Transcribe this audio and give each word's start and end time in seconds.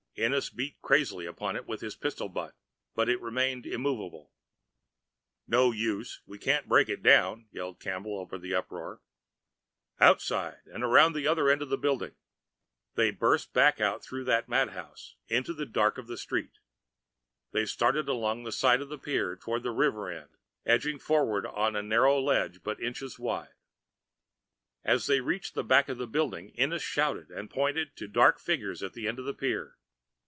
Ennis 0.17 0.49
beat 0.49 0.79
crazily 0.81 1.25
upon 1.25 1.55
it 1.55 1.65
with 1.65 1.79
his 1.81 1.95
pistol 1.95 2.27
butt, 2.27 2.53
but 2.93 3.07
it 3.09 3.21
remained 3.21 3.65
immovable. 3.65 4.33
"No 5.47 5.71
use 5.71 6.21
we 6.27 6.37
can't 6.37 6.67
break 6.67 6.87
that 6.87 7.01
down!" 7.01 7.47
yelled 7.49 7.79
Campbell, 7.79 8.19
over 8.19 8.37
the 8.37 8.53
uproar. 8.53 9.01
"Outside, 10.01 10.59
and 10.65 10.83
around 10.83 11.13
to 11.13 11.19
the 11.19 11.27
other 11.27 11.49
end 11.49 11.61
of 11.61 11.69
the 11.69 11.77
building!" 11.77 12.15
They 12.95 13.09
burst 13.09 13.53
back 13.53 13.79
out 13.79 14.03
through 14.03 14.25
that 14.25 14.49
mad 14.49 14.71
house, 14.71 15.15
into 15.29 15.53
the 15.53 15.65
dark 15.65 15.97
of 15.97 16.07
the 16.07 16.17
street. 16.17 16.57
They 17.51 17.65
started 17.65 18.09
along 18.09 18.43
the 18.43 18.51
side 18.51 18.81
of 18.81 18.89
the 18.89 18.99
pier 18.99 19.37
toward 19.37 19.63
the 19.63 19.71
river 19.71 20.11
end, 20.11 20.35
edging 20.65 20.99
forward 20.99 21.45
on 21.47 21.75
a 21.77 21.81
narrow 21.81 22.19
ledge 22.19 22.61
but 22.63 22.81
inches 22.81 23.17
wide. 23.17 23.55
As 24.83 25.07
they 25.07 25.21
reached 25.21 25.53
the 25.55 25.63
back 25.63 25.87
of 25.87 25.97
the 25.97 26.05
building, 26.05 26.51
Ennis 26.59 26.83
shouted 26.83 27.31
and 27.31 27.49
pointed 27.49 27.95
to 27.95 28.09
dark 28.09 28.39
figures 28.41 28.83
at 28.83 28.91
the 28.93 29.07
end 29.07 29.17
of 29.17 29.25
the 29.25 29.33
pier. 29.33 29.77